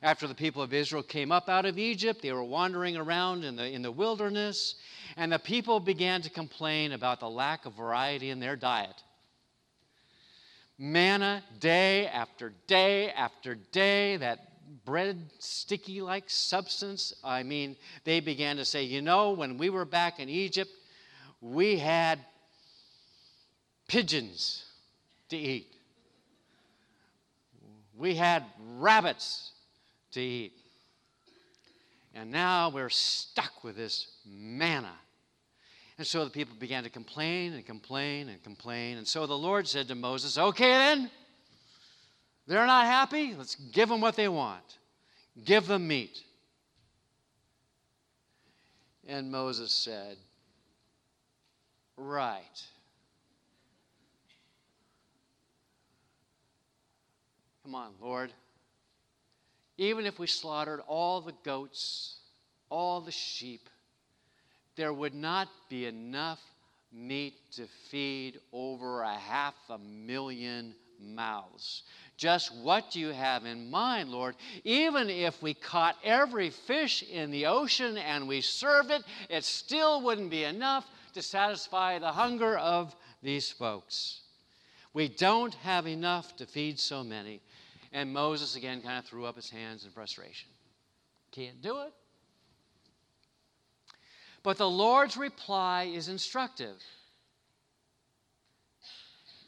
After 0.00 0.28
the 0.28 0.36
people 0.36 0.62
of 0.62 0.72
Israel 0.72 1.02
came 1.02 1.32
up 1.32 1.48
out 1.48 1.66
of 1.66 1.80
Egypt, 1.80 2.22
they 2.22 2.32
were 2.32 2.44
wandering 2.44 2.96
around 2.96 3.42
in 3.42 3.56
the, 3.56 3.68
in 3.68 3.82
the 3.82 3.90
wilderness, 3.90 4.76
and 5.16 5.32
the 5.32 5.38
people 5.40 5.80
began 5.80 6.22
to 6.22 6.30
complain 6.30 6.92
about 6.92 7.18
the 7.18 7.28
lack 7.28 7.66
of 7.66 7.72
variety 7.72 8.30
in 8.30 8.38
their 8.38 8.54
diet. 8.54 9.02
Manna 10.78 11.42
day 11.58 12.06
after 12.06 12.52
day 12.68 13.10
after 13.10 13.56
day, 13.56 14.16
that 14.18 14.47
bread 14.84 15.30
sticky 15.38 16.00
like 16.00 16.24
substance. 16.28 17.14
I 17.24 17.42
mean, 17.42 17.76
they 18.04 18.20
began 18.20 18.56
to 18.56 18.64
say, 18.64 18.84
you 18.84 19.02
know, 19.02 19.32
when 19.32 19.58
we 19.58 19.70
were 19.70 19.84
back 19.84 20.20
in 20.20 20.28
Egypt, 20.28 20.70
we 21.40 21.78
had 21.78 22.18
pigeons 23.86 24.64
to 25.30 25.36
eat, 25.36 25.68
we 27.96 28.14
had 28.14 28.44
rabbits 28.76 29.52
to 30.12 30.20
eat. 30.20 30.52
And 32.14 32.30
now 32.32 32.70
we're 32.70 32.88
stuck 32.88 33.62
with 33.62 33.76
this 33.76 34.08
manna. 34.26 34.94
And 35.98 36.06
so 36.06 36.24
the 36.24 36.30
people 36.30 36.56
began 36.58 36.84
to 36.84 36.90
complain 36.90 37.52
and 37.52 37.66
complain 37.66 38.28
and 38.28 38.42
complain. 38.42 38.98
And 38.98 39.06
so 39.06 39.26
the 39.26 39.36
Lord 39.36 39.66
said 39.66 39.88
to 39.88 39.94
Moses, 39.94 40.38
Okay, 40.38 40.70
then, 40.70 41.10
they're 42.48 42.66
not 42.66 42.86
happy. 42.86 43.34
Let's 43.36 43.54
give 43.54 43.90
them 43.90 44.00
what 44.00 44.16
they 44.16 44.26
want. 44.26 44.78
Give 45.44 45.66
them 45.66 45.86
meat. 45.86 46.22
And 49.06 49.30
Moses 49.30 49.70
said, 49.70 50.16
Right. 51.96 52.42
Come 57.64 57.74
on, 57.74 57.92
Lord. 58.00 58.32
Even 59.76 60.06
if 60.06 60.18
we 60.18 60.26
slaughtered 60.26 60.80
all 60.86 61.20
the 61.20 61.34
goats, 61.44 62.16
all 62.70 63.02
the 63.02 63.12
sheep, 63.12 63.68
there 64.74 64.92
would 64.92 65.14
not 65.14 65.48
be 65.68 65.84
enough 65.84 66.40
meat 66.92 67.34
to 67.56 67.66
feed 67.90 68.40
over 68.52 69.02
a 69.02 69.14
half 69.14 69.54
a 69.68 69.78
million 69.78 70.74
mouths. 71.00 71.82
Just 72.18 72.52
what 72.52 72.90
do 72.90 72.98
you 72.98 73.10
have 73.10 73.46
in 73.46 73.70
mind, 73.70 74.10
Lord? 74.10 74.34
Even 74.64 75.08
if 75.08 75.40
we 75.40 75.54
caught 75.54 75.96
every 76.02 76.50
fish 76.50 77.04
in 77.04 77.30
the 77.30 77.46
ocean 77.46 77.96
and 77.96 78.26
we 78.26 78.40
served 78.40 78.90
it, 78.90 79.04
it 79.30 79.44
still 79.44 80.02
wouldn't 80.02 80.28
be 80.28 80.42
enough 80.42 80.90
to 81.14 81.22
satisfy 81.22 82.00
the 82.00 82.10
hunger 82.10 82.58
of 82.58 82.94
these 83.22 83.52
folks. 83.52 84.22
We 84.92 85.06
don't 85.06 85.54
have 85.54 85.86
enough 85.86 86.34
to 86.36 86.46
feed 86.46 86.80
so 86.80 87.04
many. 87.04 87.40
And 87.92 88.12
Moses 88.12 88.56
again 88.56 88.82
kind 88.82 88.98
of 88.98 89.04
threw 89.04 89.24
up 89.24 89.36
his 89.36 89.48
hands 89.48 89.84
in 89.84 89.92
frustration. 89.92 90.48
Can't 91.30 91.62
do 91.62 91.82
it. 91.82 91.92
But 94.42 94.58
the 94.58 94.68
Lord's 94.68 95.16
reply 95.16 95.84
is 95.84 96.08
instructive. 96.08 96.82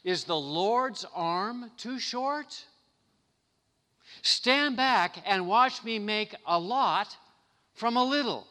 Is 0.03 0.23
the 0.23 0.37
Lord's 0.37 1.05
arm 1.13 1.71
too 1.77 1.99
short? 1.99 2.65
Stand 4.23 4.75
back 4.75 5.17
and 5.25 5.47
watch 5.47 5.83
me 5.83 5.99
make 5.99 6.35
a 6.45 6.59
lot 6.59 7.15
from 7.73 7.97
a 7.97 8.03
little. 8.03 8.47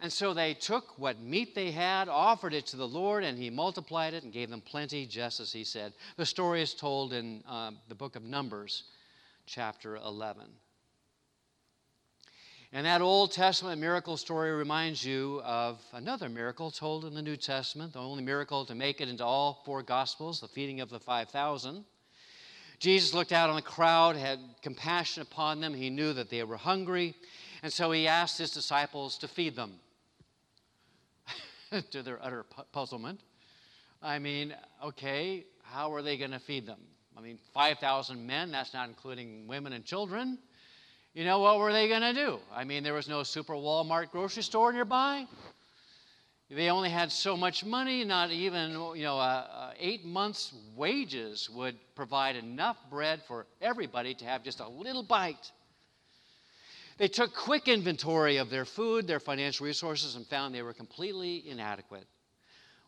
And 0.00 0.12
so 0.12 0.34
they 0.34 0.54
took 0.54 0.98
what 0.98 1.20
meat 1.20 1.54
they 1.54 1.70
had, 1.70 2.08
offered 2.08 2.52
it 2.52 2.66
to 2.66 2.76
the 2.76 2.86
Lord, 2.86 3.24
and 3.24 3.38
he 3.38 3.48
multiplied 3.48 4.12
it 4.12 4.22
and 4.22 4.32
gave 4.32 4.50
them 4.50 4.60
plenty, 4.60 5.06
just 5.06 5.40
as 5.40 5.52
he 5.52 5.64
said. 5.64 5.94
The 6.16 6.26
story 6.26 6.60
is 6.60 6.74
told 6.74 7.12
in 7.12 7.42
uh, 7.48 7.70
the 7.88 7.94
book 7.94 8.16
of 8.16 8.22
Numbers, 8.22 8.84
chapter 9.46 9.96
11. 9.96 10.44
And 12.74 12.86
that 12.86 13.02
Old 13.02 13.30
Testament 13.30 13.80
miracle 13.80 14.16
story 14.16 14.50
reminds 14.50 15.04
you 15.04 15.40
of 15.44 15.80
another 15.92 16.28
miracle 16.28 16.72
told 16.72 17.04
in 17.04 17.14
the 17.14 17.22
New 17.22 17.36
Testament, 17.36 17.92
the 17.92 18.00
only 18.00 18.24
miracle 18.24 18.64
to 18.66 18.74
make 18.74 19.00
it 19.00 19.08
into 19.08 19.24
all 19.24 19.62
four 19.64 19.84
Gospels, 19.84 20.40
the 20.40 20.48
feeding 20.48 20.80
of 20.80 20.90
the 20.90 20.98
5,000. 20.98 21.84
Jesus 22.80 23.14
looked 23.14 23.30
out 23.30 23.48
on 23.48 23.54
the 23.54 23.62
crowd, 23.62 24.16
had 24.16 24.40
compassion 24.60 25.22
upon 25.22 25.60
them. 25.60 25.72
He 25.72 25.88
knew 25.88 26.12
that 26.14 26.30
they 26.30 26.42
were 26.42 26.56
hungry, 26.56 27.14
and 27.62 27.72
so 27.72 27.92
he 27.92 28.08
asked 28.08 28.38
his 28.38 28.50
disciples 28.50 29.18
to 29.18 29.28
feed 29.28 29.54
them. 29.54 29.74
to 31.92 32.02
their 32.02 32.18
utter 32.20 32.44
puzzlement. 32.72 33.20
I 34.02 34.18
mean, 34.18 34.52
okay, 34.82 35.44
how 35.62 35.94
are 35.94 36.02
they 36.02 36.16
going 36.16 36.32
to 36.32 36.40
feed 36.40 36.66
them? 36.66 36.80
I 37.16 37.20
mean, 37.20 37.38
5,000 37.52 38.26
men, 38.26 38.50
that's 38.50 38.74
not 38.74 38.88
including 38.88 39.46
women 39.46 39.74
and 39.74 39.84
children. 39.84 40.40
You 41.14 41.24
know, 41.24 41.38
what 41.38 41.60
were 41.60 41.72
they 41.72 41.86
going 41.86 42.02
to 42.02 42.12
do? 42.12 42.40
I 42.52 42.64
mean, 42.64 42.82
there 42.82 42.92
was 42.92 43.08
no 43.08 43.22
super 43.22 43.54
Walmart 43.54 44.10
grocery 44.10 44.42
store 44.42 44.72
nearby. 44.72 45.26
They 46.50 46.70
only 46.70 46.90
had 46.90 47.12
so 47.12 47.36
much 47.36 47.64
money, 47.64 48.04
not 48.04 48.32
even, 48.32 48.72
you 48.72 49.04
know, 49.04 49.18
uh, 49.18 49.46
uh, 49.48 49.70
eight 49.78 50.04
months' 50.04 50.52
wages 50.76 51.48
would 51.50 51.76
provide 51.94 52.34
enough 52.34 52.76
bread 52.90 53.22
for 53.28 53.46
everybody 53.62 54.14
to 54.14 54.24
have 54.24 54.42
just 54.42 54.58
a 54.58 54.68
little 54.68 55.04
bite. 55.04 55.52
They 56.98 57.08
took 57.08 57.32
quick 57.34 57.68
inventory 57.68 58.36
of 58.36 58.50
their 58.50 58.64
food, 58.64 59.06
their 59.06 59.20
financial 59.20 59.66
resources, 59.66 60.16
and 60.16 60.26
found 60.26 60.52
they 60.52 60.62
were 60.62 60.74
completely 60.74 61.48
inadequate. 61.48 62.06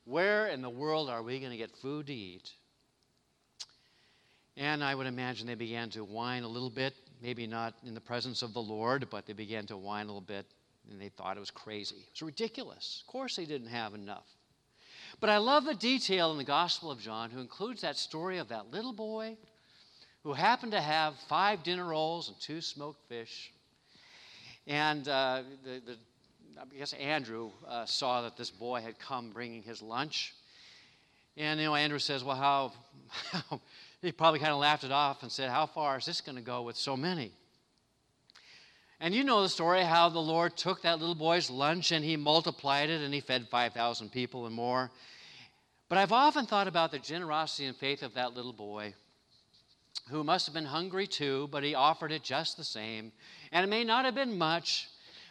Where 0.04 0.48
in 0.48 0.62
the 0.62 0.70
world 0.70 1.08
are 1.08 1.22
we 1.22 1.38
going 1.38 1.52
to 1.52 1.56
get 1.56 1.70
food 1.76 2.08
to 2.08 2.14
eat? 2.14 2.50
And 4.56 4.82
I 4.82 4.94
would 4.94 5.06
imagine 5.06 5.46
they 5.46 5.54
began 5.54 5.90
to 5.90 6.04
whine 6.04 6.42
a 6.42 6.48
little 6.48 6.70
bit 6.70 6.94
maybe 7.22 7.46
not 7.46 7.74
in 7.86 7.94
the 7.94 8.00
presence 8.00 8.42
of 8.42 8.52
the 8.52 8.62
Lord, 8.62 9.08
but 9.10 9.26
they 9.26 9.32
began 9.32 9.66
to 9.66 9.76
whine 9.76 10.04
a 10.04 10.08
little 10.08 10.20
bit 10.20 10.46
and 10.90 11.00
they 11.00 11.08
thought 11.08 11.36
it 11.36 11.40
was 11.40 11.50
crazy. 11.50 11.96
It 11.96 12.12
was 12.12 12.22
ridiculous. 12.22 13.02
Of 13.04 13.12
course, 13.12 13.36
they 13.36 13.44
didn't 13.44 13.68
have 13.68 13.94
enough. 13.94 14.26
But 15.20 15.30
I 15.30 15.38
love 15.38 15.64
the 15.64 15.74
detail 15.74 16.30
in 16.32 16.38
the 16.38 16.44
Gospel 16.44 16.90
of 16.90 17.00
John, 17.00 17.30
who 17.30 17.40
includes 17.40 17.82
that 17.82 17.96
story 17.96 18.38
of 18.38 18.48
that 18.48 18.70
little 18.70 18.92
boy 18.92 19.36
who 20.22 20.32
happened 20.32 20.72
to 20.72 20.80
have 20.80 21.14
five 21.28 21.62
dinner 21.62 21.86
rolls 21.86 22.28
and 22.28 22.40
two 22.40 22.60
smoked 22.60 23.08
fish. 23.08 23.52
And 24.66 25.06
uh, 25.08 25.42
the, 25.64 25.80
the, 25.86 25.96
I 26.60 26.78
guess 26.78 26.92
Andrew 26.94 27.50
uh, 27.66 27.86
saw 27.86 28.22
that 28.22 28.36
this 28.36 28.50
boy 28.50 28.80
had 28.80 28.98
come 28.98 29.30
bringing 29.30 29.62
his 29.62 29.80
lunch. 29.80 30.34
And, 31.36 31.60
you 31.60 31.66
know, 31.66 31.74
Andrew 31.74 31.98
says, 31.98 32.24
Well, 32.24 32.36
how, 32.36 32.72
how 33.32 33.60
he 34.06 34.12
probably 34.12 34.40
kind 34.40 34.52
of 34.52 34.58
laughed 34.58 34.84
it 34.84 34.92
off 34.92 35.22
and 35.22 35.30
said, 35.30 35.50
How 35.50 35.66
far 35.66 35.98
is 35.98 36.06
this 36.06 36.20
going 36.20 36.36
to 36.36 36.42
go 36.42 36.62
with 36.62 36.76
so 36.76 36.96
many? 36.96 37.32
And 39.00 39.14
you 39.14 39.24
know 39.24 39.42
the 39.42 39.48
story 39.48 39.82
how 39.82 40.08
the 40.08 40.18
Lord 40.18 40.56
took 40.56 40.82
that 40.82 40.98
little 40.98 41.14
boy's 41.14 41.50
lunch 41.50 41.92
and 41.92 42.04
he 42.04 42.16
multiplied 42.16 42.88
it 42.88 43.02
and 43.02 43.12
he 43.12 43.20
fed 43.20 43.48
5,000 43.50 44.10
people 44.10 44.46
and 44.46 44.54
more. 44.54 44.90
But 45.88 45.98
I've 45.98 46.12
often 46.12 46.46
thought 46.46 46.66
about 46.66 46.90
the 46.90 46.98
generosity 46.98 47.66
and 47.66 47.76
faith 47.76 48.02
of 48.02 48.14
that 48.14 48.34
little 48.34 48.54
boy 48.54 48.94
who 50.08 50.24
must 50.24 50.46
have 50.46 50.54
been 50.54 50.64
hungry 50.64 51.06
too, 51.06 51.48
but 51.50 51.62
he 51.62 51.74
offered 51.74 52.12
it 52.12 52.22
just 52.22 52.56
the 52.56 52.64
same. 52.64 53.12
And 53.52 53.64
it 53.64 53.68
may 53.68 53.84
not 53.84 54.04
have 54.04 54.14
been 54.14 54.38
much, 54.38 54.88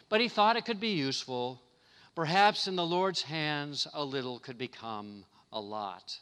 but 0.08 0.20
he 0.20 0.28
thought 0.28 0.56
it 0.56 0.64
could 0.64 0.80
be 0.80 0.90
useful. 0.90 1.60
Perhaps 2.14 2.68
in 2.68 2.76
the 2.76 2.86
Lord's 2.86 3.22
hands, 3.22 3.86
a 3.92 4.04
little 4.04 4.38
could 4.38 4.58
become 4.58 5.24
a 5.52 5.60
lot. 5.60 6.18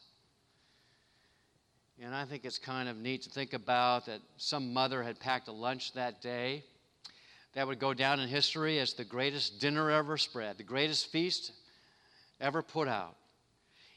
And 2.02 2.14
I 2.14 2.24
think 2.24 2.44
it's 2.44 2.58
kind 2.58 2.88
of 2.88 2.96
neat 2.96 3.22
to 3.22 3.30
think 3.30 3.52
about 3.52 4.06
that 4.06 4.20
some 4.36 4.72
mother 4.72 5.02
had 5.02 5.20
packed 5.20 5.48
a 5.48 5.52
lunch 5.52 5.92
that 5.92 6.20
day 6.20 6.64
that 7.54 7.66
would 7.66 7.78
go 7.78 7.94
down 7.94 8.18
in 8.18 8.28
history 8.28 8.80
as 8.80 8.94
the 8.94 9.04
greatest 9.04 9.60
dinner 9.60 9.90
ever 9.90 10.18
spread, 10.18 10.58
the 10.58 10.64
greatest 10.64 11.10
feast 11.12 11.52
ever 12.40 12.62
put 12.62 12.88
out. 12.88 13.16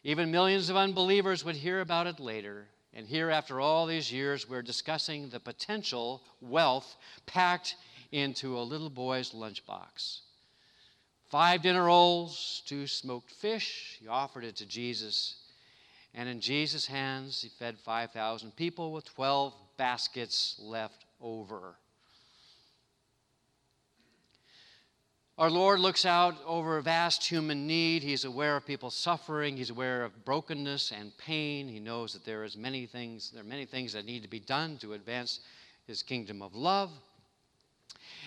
Even 0.03 0.31
millions 0.31 0.69
of 0.69 0.77
unbelievers 0.77 1.43
would 1.43 1.55
hear 1.55 1.81
about 1.81 2.07
it 2.07 2.19
later. 2.19 2.67
And 2.93 3.07
here, 3.07 3.29
after 3.29 3.59
all 3.59 3.85
these 3.85 4.11
years, 4.11 4.47
we're 4.47 4.61
discussing 4.61 5.29
the 5.29 5.39
potential 5.39 6.21
wealth 6.39 6.95
packed 7.25 7.75
into 8.11 8.57
a 8.57 8.61
little 8.61 8.89
boy's 8.89 9.31
lunchbox. 9.31 10.19
Five 11.29 11.61
dinner 11.61 11.85
rolls, 11.85 12.61
two 12.65 12.87
smoked 12.87 13.31
fish. 13.31 13.97
He 13.99 14.07
offered 14.07 14.45
it 14.45 14.55
to 14.57 14.65
Jesus. 14.65 15.35
And 16.17 16.27
in 16.27 16.41
Jesus' 16.41 16.87
hands, 16.87 17.43
he 17.43 17.49
fed 17.49 17.77
5,000 17.77 18.55
people 18.55 18.91
with 18.91 19.05
12 19.05 19.53
baskets 19.77 20.55
left 20.59 21.05
over. 21.21 21.75
Our 25.37 25.51
Lord 25.51 25.79
looks 25.79 26.07
out 26.07 26.33
over 26.47 26.77
a 26.77 26.81
vast 26.81 27.23
human 27.23 27.67
need. 27.67 28.01
He's 28.01 28.25
aware 28.25 28.57
of 28.57 28.65
people's 28.65 28.95
suffering. 28.95 29.57
He's 29.57 29.69
aware 29.69 30.03
of 30.03 30.25
brokenness 30.25 30.91
and 30.91 31.15
pain. 31.19 31.67
He 31.67 31.79
knows 31.79 32.13
that 32.13 32.25
there 32.25 32.43
is 32.43 32.57
many 32.57 32.87
things, 32.87 33.29
there 33.29 33.43
are 33.43 33.47
many 33.47 33.65
things 33.65 33.93
that 33.93 34.03
need 34.03 34.23
to 34.23 34.27
be 34.27 34.39
done 34.39 34.77
to 34.77 34.93
advance 34.93 35.41
his 35.85 36.01
kingdom 36.01 36.41
of 36.41 36.55
love. 36.55 36.89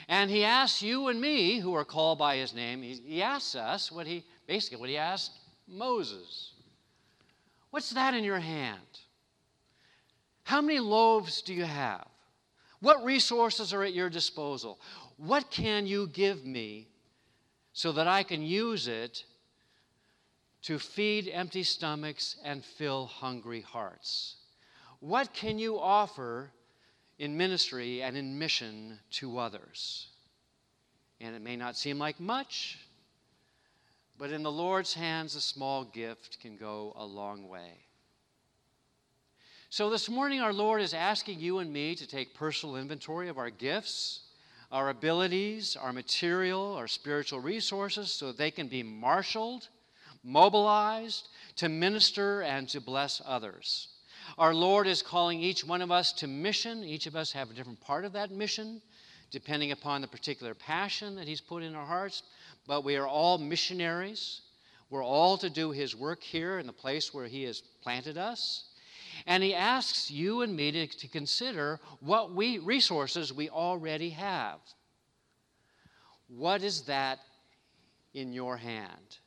And 0.08 0.30
he 0.30 0.44
asks 0.44 0.80
you 0.80 1.08
and 1.08 1.20
me, 1.20 1.58
who 1.58 1.74
are 1.74 1.84
called 1.84 2.20
by 2.20 2.36
his 2.36 2.54
name, 2.54 2.82
he, 2.82 2.94
he 3.04 3.20
asks 3.20 3.56
us 3.56 3.90
what 3.90 4.06
he 4.06 4.24
basically 4.46 4.78
what 4.78 4.88
he 4.88 4.96
asked 4.96 5.32
Moses. 5.66 6.52
What's 7.70 7.90
that 7.90 8.14
in 8.14 8.24
your 8.24 8.40
hand? 8.40 8.80
How 10.42 10.60
many 10.60 10.80
loaves 10.80 11.42
do 11.42 11.54
you 11.54 11.64
have? 11.64 12.06
What 12.80 13.04
resources 13.04 13.72
are 13.72 13.82
at 13.82 13.94
your 13.94 14.10
disposal? 14.10 14.80
What 15.16 15.50
can 15.50 15.86
you 15.86 16.08
give 16.08 16.44
me 16.44 16.88
so 17.72 17.92
that 17.92 18.08
I 18.08 18.22
can 18.22 18.42
use 18.42 18.88
it 18.88 19.24
to 20.62 20.78
feed 20.78 21.28
empty 21.28 21.62
stomachs 21.62 22.36
and 22.44 22.64
fill 22.64 23.06
hungry 23.06 23.60
hearts? 23.60 24.36
What 25.00 25.32
can 25.32 25.58
you 25.58 25.78
offer 25.78 26.50
in 27.18 27.36
ministry 27.36 28.02
and 28.02 28.16
in 28.16 28.38
mission 28.38 28.98
to 29.12 29.38
others? 29.38 30.08
And 31.20 31.36
it 31.36 31.42
may 31.42 31.56
not 31.56 31.76
seem 31.76 31.98
like 31.98 32.18
much, 32.18 32.78
but 34.20 34.32
in 34.32 34.42
the 34.42 34.52
Lord's 34.52 34.92
hands, 34.92 35.34
a 35.34 35.40
small 35.40 35.82
gift 35.82 36.40
can 36.40 36.58
go 36.58 36.92
a 36.94 37.04
long 37.06 37.48
way. 37.48 37.86
So 39.70 39.88
this 39.88 40.10
morning, 40.10 40.42
our 40.42 40.52
Lord 40.52 40.82
is 40.82 40.92
asking 40.92 41.40
you 41.40 41.60
and 41.60 41.72
me 41.72 41.94
to 41.94 42.06
take 42.06 42.34
personal 42.34 42.76
inventory 42.76 43.30
of 43.30 43.38
our 43.38 43.48
gifts, 43.48 44.24
our 44.70 44.90
abilities, 44.90 45.74
our 45.74 45.94
material, 45.94 46.74
our 46.74 46.86
spiritual 46.86 47.40
resources, 47.40 48.12
so 48.12 48.30
they 48.30 48.50
can 48.50 48.68
be 48.68 48.82
marshaled, 48.82 49.68
mobilized 50.22 51.28
to 51.56 51.70
minister 51.70 52.42
and 52.42 52.68
to 52.68 52.80
bless 52.82 53.22
others. 53.24 53.88
Our 54.36 54.52
Lord 54.52 54.86
is 54.86 55.00
calling 55.00 55.40
each 55.40 55.64
one 55.64 55.80
of 55.80 55.90
us 55.90 56.12
to 56.14 56.26
mission. 56.26 56.84
Each 56.84 57.06
of 57.06 57.16
us 57.16 57.32
have 57.32 57.50
a 57.50 57.54
different 57.54 57.80
part 57.80 58.04
of 58.04 58.12
that 58.12 58.30
mission, 58.30 58.82
depending 59.30 59.72
upon 59.72 60.00
the 60.00 60.08
particular 60.08 60.54
passion 60.54 61.16
that 61.16 61.28
He's 61.28 61.40
put 61.40 61.62
in 61.62 61.74
our 61.74 61.86
hearts 61.86 62.22
but 62.66 62.84
we 62.84 62.96
are 62.96 63.06
all 63.08 63.38
missionaries. 63.38 64.42
We're 64.90 65.04
all 65.04 65.36
to 65.38 65.50
do 65.50 65.70
His 65.70 65.96
work 65.96 66.22
here 66.22 66.58
in 66.58 66.66
the 66.66 66.72
place 66.72 67.14
where 67.14 67.26
He 67.26 67.44
has 67.44 67.60
planted 67.82 68.18
us. 68.18 68.64
And 69.26 69.42
He 69.42 69.54
asks 69.54 70.10
you 70.10 70.42
and 70.42 70.54
me 70.54 70.70
to, 70.72 70.86
to 70.86 71.08
consider 71.08 71.80
what 72.00 72.32
we, 72.32 72.58
resources 72.58 73.32
we 73.32 73.50
already 73.50 74.10
have. 74.10 74.60
What 76.28 76.62
is 76.62 76.82
that 76.82 77.18
in 78.14 78.32
your 78.32 78.56
hand? 78.56 79.18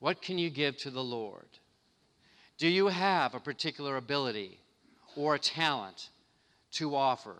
What 0.00 0.20
can 0.20 0.36
you 0.36 0.50
give 0.50 0.76
to 0.78 0.90
the 0.90 1.02
Lord? 1.02 1.48
Do 2.58 2.68
you 2.68 2.88
have 2.88 3.34
a 3.34 3.40
particular 3.40 3.96
ability 3.96 4.58
or 5.16 5.36
a 5.36 5.38
talent 5.38 6.10
to 6.72 6.94
offer? 6.94 7.36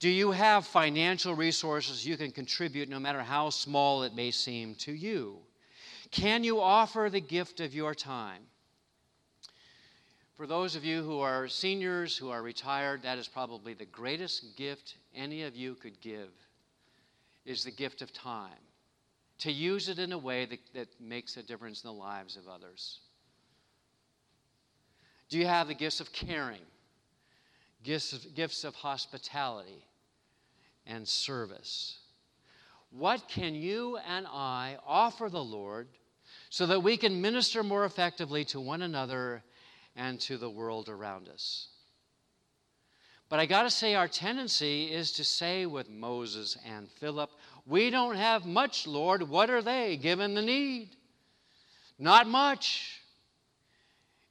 Do 0.00 0.08
you 0.08 0.30
have 0.30 0.66
financial 0.66 1.34
resources 1.34 2.06
you 2.06 2.16
can 2.16 2.30
contribute 2.30 2.88
no 2.88 2.98
matter 2.98 3.20
how 3.20 3.50
small 3.50 4.02
it 4.02 4.14
may 4.14 4.30
seem 4.30 4.74
to 4.76 4.92
you? 4.92 5.36
Can 6.10 6.42
you 6.42 6.60
offer 6.60 7.08
the 7.10 7.20
gift 7.20 7.60
of 7.60 7.74
your 7.74 7.94
time? 7.94 8.42
For 10.38 10.46
those 10.46 10.74
of 10.74 10.86
you 10.86 11.02
who 11.02 11.20
are 11.20 11.48
seniors, 11.48 12.16
who 12.16 12.30
are 12.30 12.42
retired, 12.42 13.02
that 13.02 13.18
is 13.18 13.28
probably 13.28 13.74
the 13.74 13.84
greatest 13.84 14.56
gift 14.56 14.96
any 15.14 15.42
of 15.42 15.54
you 15.54 15.74
could 15.74 16.00
give 16.00 16.30
is 17.44 17.62
the 17.62 17.70
gift 17.70 18.00
of 18.00 18.10
time. 18.10 18.48
To 19.40 19.52
use 19.52 19.90
it 19.90 19.98
in 19.98 20.12
a 20.12 20.18
way 20.18 20.46
that, 20.46 20.60
that 20.72 20.88
makes 20.98 21.36
a 21.36 21.42
difference 21.42 21.84
in 21.84 21.88
the 21.88 21.94
lives 21.94 22.38
of 22.38 22.48
others. 22.48 23.00
Do 25.28 25.38
you 25.38 25.46
have 25.46 25.68
the 25.68 25.74
gifts 25.74 26.00
of 26.00 26.10
caring, 26.10 26.62
gifts 27.82 28.14
of, 28.14 28.34
gifts 28.34 28.64
of 28.64 28.74
hospitality, 28.74 29.84
and 30.90 31.06
service. 31.06 31.98
What 32.90 33.28
can 33.28 33.54
you 33.54 33.98
and 34.06 34.26
I 34.26 34.76
offer 34.84 35.28
the 35.28 35.42
Lord 35.42 35.88
so 36.48 36.66
that 36.66 36.82
we 36.82 36.96
can 36.96 37.22
minister 37.22 37.62
more 37.62 37.84
effectively 37.84 38.44
to 38.46 38.60
one 38.60 38.82
another 38.82 39.42
and 39.94 40.20
to 40.22 40.36
the 40.36 40.50
world 40.50 40.88
around 40.88 41.28
us? 41.28 41.68
But 43.28 43.38
I 43.38 43.46
got 43.46 43.62
to 43.62 43.70
say, 43.70 43.94
our 43.94 44.08
tendency 44.08 44.92
is 44.92 45.12
to 45.12 45.24
say 45.24 45.64
with 45.64 45.88
Moses 45.88 46.58
and 46.66 46.90
Philip, 46.90 47.30
We 47.64 47.90
don't 47.90 48.16
have 48.16 48.44
much, 48.44 48.88
Lord. 48.88 49.22
What 49.22 49.50
are 49.50 49.62
they 49.62 49.96
given 49.96 50.34
the 50.34 50.42
need? 50.42 50.96
Not 51.96 52.26
much. 52.26 53.00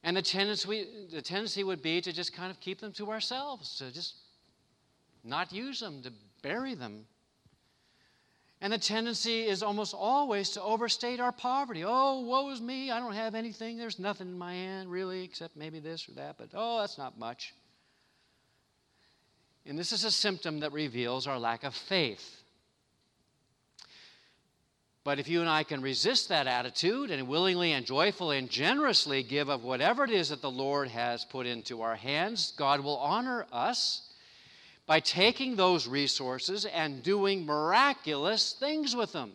And 0.03 0.17
the 0.17 0.21
tendency, 0.21 1.07
the 1.11 1.21
tendency 1.21 1.63
would 1.63 1.81
be 1.81 2.01
to 2.01 2.11
just 2.11 2.33
kind 2.33 2.51
of 2.51 2.59
keep 2.59 2.81
them 2.81 2.91
to 2.93 3.09
ourselves, 3.09 3.77
to 3.77 3.89
just 3.91 4.15
not 5.23 5.53
use 5.53 5.79
them, 5.79 6.01
to 6.03 6.11
bury 6.41 6.75
them. 6.75 7.05
And 8.61 8.73
the 8.73 8.77
tendency 8.77 9.43
is 9.43 9.63
almost 9.63 9.93
always 9.93 10.49
to 10.51 10.61
overstate 10.61 11.21
our 11.21 11.31
poverty. 11.31 11.83
Oh, 11.85 12.21
woe 12.21 12.49
is 12.49 12.59
me. 12.59 12.91
I 12.91 12.99
don't 12.99 13.13
have 13.13 13.33
anything. 13.33 13.77
There's 13.77 13.99
nothing 13.99 14.27
in 14.27 14.37
my 14.37 14.53
hand, 14.53 14.91
really, 14.91 15.23
except 15.23 15.55
maybe 15.55 15.79
this 15.79 16.09
or 16.09 16.13
that. 16.13 16.37
But 16.37 16.49
oh, 16.53 16.81
that's 16.81 16.97
not 16.97 17.17
much. 17.17 17.53
And 19.65 19.79
this 19.79 19.91
is 19.91 20.03
a 20.03 20.11
symptom 20.11 20.59
that 20.59 20.73
reveals 20.73 21.25
our 21.25 21.39
lack 21.39 21.63
of 21.63 21.73
faith. 21.73 22.41
But 25.05 25.19
if 25.19 25.29
you 25.29 25.39
and 25.39 25.49
I 25.49 25.63
can 25.63 25.81
resist 25.81 26.27
that 26.29 26.45
attitude 26.45 27.11
and 27.11 27.27
willingly 27.27 27.71
and 27.71 27.85
joyfully 27.85 28.37
and 28.37 28.49
generously 28.49 29.23
give 29.23 29.47
of 29.47 29.63
whatever 29.63 30.03
it 30.03 30.11
is 30.11 30.29
that 30.29 30.41
the 30.41 30.51
Lord 30.51 30.89
has 30.89 31.23
put 31.23 31.47
into 31.47 31.81
our 31.81 31.95
hands, 31.95 32.53
God 32.57 32.81
will 32.81 32.97
honor 32.97 33.45
us 33.51 34.08
by 34.89 34.99
taking 34.99 35.55
those 35.55 35.87
resources 35.87 36.65
and 36.65 37.03
doing 37.03 37.45
miraculous 37.45 38.53
things 38.53 38.95
with 38.95 39.13
them, 39.13 39.31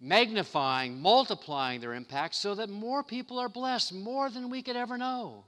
magnifying, 0.00 1.00
multiplying 1.00 1.80
their 1.80 1.94
impact 1.94 2.34
so 2.34 2.56
that 2.56 2.68
more 2.68 3.04
people 3.04 3.38
are 3.38 3.48
blessed, 3.48 3.94
more 3.94 4.28
than 4.30 4.50
we 4.50 4.60
could 4.60 4.74
ever 4.74 4.98
know. 4.98 5.44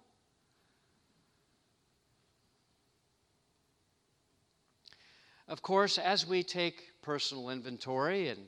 Of 5.49 5.61
course, 5.61 5.99
as 5.99 6.25
we 6.25 6.45
take 6.45 6.81
personal 7.03 7.51
inventory 7.51 8.29
and 8.29 8.47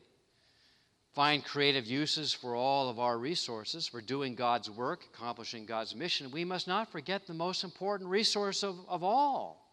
find 1.13 1.45
creative 1.45 1.87
uses 1.87 2.33
for 2.33 2.55
all 2.55 2.89
of 2.89 3.01
our 3.01 3.19
resources 3.19 3.89
for 3.89 4.01
doing 4.01 4.37
God's 4.37 4.71
work, 4.71 5.07
accomplishing 5.13 5.67
God's 5.67 5.97
mission, 5.97 6.31
we 6.31 6.45
must 6.45 6.69
not 6.69 6.93
forget 6.93 7.27
the 7.27 7.35
most 7.35 7.65
important 7.65 8.09
resource 8.09 8.63
of, 8.63 8.77
of 8.89 9.03
all 9.03 9.66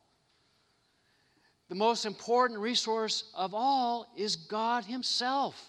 the 1.73 1.79
most 1.79 2.05
important 2.05 2.59
resource 2.59 3.31
of 3.33 3.55
all 3.55 4.05
is 4.15 4.35
God 4.35 4.85
Himself, 4.85 5.59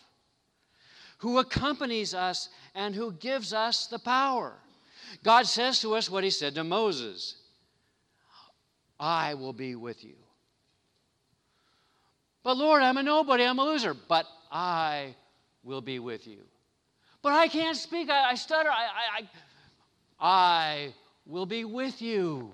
who 1.16 1.38
accompanies 1.38 2.12
us 2.12 2.50
and 2.74 2.94
who 2.94 3.12
gives 3.12 3.54
us 3.54 3.86
the 3.86 3.98
power. 3.98 4.52
God 5.22 5.46
says 5.46 5.80
to 5.80 5.94
us 5.94 6.10
what 6.10 6.22
He 6.22 6.28
said 6.28 6.56
to 6.56 6.62
Moses 6.62 7.36
I 9.00 9.32
will 9.32 9.54
be 9.54 9.76
with 9.76 10.04
you. 10.04 10.16
But 12.42 12.58
Lord, 12.58 12.82
I'm 12.82 12.98
a 12.98 13.02
nobody, 13.02 13.44
I'm 13.44 13.58
a 13.58 13.64
loser, 13.64 13.94
but 13.94 14.26
I 14.52 15.14
will 15.62 15.80
be 15.80 16.00
with 16.00 16.26
you. 16.26 16.40
But 17.22 17.32
I 17.32 17.48
can't 17.48 17.78
speak, 17.78 18.10
I, 18.10 18.32
I 18.32 18.34
stutter, 18.34 18.68
I, 18.68 18.84
I, 18.84 19.22
I, 20.20 20.28
I 20.28 20.94
will 21.24 21.46
be 21.46 21.64
with 21.64 22.02
you. 22.02 22.52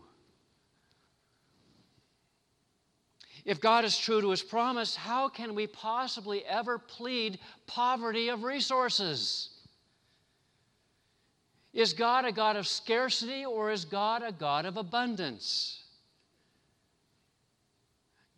If 3.50 3.60
God 3.60 3.84
is 3.84 3.98
true 3.98 4.20
to 4.20 4.30
his 4.30 4.44
promise, 4.44 4.94
how 4.94 5.28
can 5.28 5.56
we 5.56 5.66
possibly 5.66 6.44
ever 6.44 6.78
plead 6.78 7.40
poverty 7.66 8.28
of 8.28 8.44
resources? 8.44 9.48
Is 11.72 11.92
God 11.92 12.24
a 12.24 12.30
God 12.30 12.54
of 12.54 12.68
scarcity 12.68 13.44
or 13.44 13.72
is 13.72 13.84
God 13.84 14.22
a 14.24 14.30
God 14.30 14.66
of 14.66 14.76
abundance? 14.76 15.82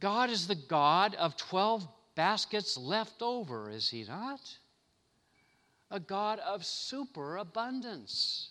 God 0.00 0.30
is 0.30 0.46
the 0.46 0.54
God 0.54 1.14
of 1.16 1.36
12 1.36 1.86
baskets 2.14 2.78
left 2.78 3.20
over, 3.20 3.68
is 3.68 3.90
He 3.90 4.04
not? 4.04 4.40
A 5.90 6.00
God 6.00 6.38
of 6.38 6.64
superabundance. 6.64 8.48